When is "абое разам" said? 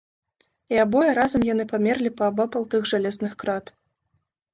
0.83-1.43